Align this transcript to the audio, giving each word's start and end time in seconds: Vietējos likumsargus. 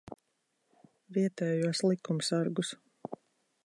Vietējos 1.17 1.85
likumsargus. 1.91 2.77